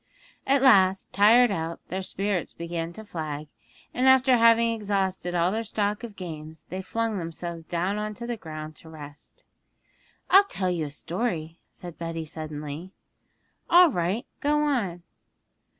At 0.47 0.63
last, 0.63 1.13
tired 1.13 1.51
out, 1.51 1.79
their 1.89 2.01
spirits 2.01 2.55
began 2.55 2.91
to 2.93 3.05
flag, 3.05 3.49
and 3.93 4.07
after 4.07 4.35
having 4.35 4.73
exhausted 4.73 5.35
all 5.35 5.51
their 5.51 5.63
stock 5.63 6.03
of 6.03 6.15
games 6.15 6.63
they 6.69 6.81
flung 6.81 7.19
themselves 7.19 7.67
down 7.67 7.99
on 7.99 8.13
the 8.15 8.35
ground 8.35 8.75
to 8.77 8.89
rest. 8.89 9.43
'I'll 10.31 10.45
tell 10.45 10.71
you 10.71 10.85
a 10.85 10.89
story,' 10.89 11.59
said 11.69 11.99
Betty 11.99 12.25
suddenly. 12.25 12.89
'All 13.69 13.91
right, 13.91 14.25
go 14.39 14.63
on!' 14.63 15.03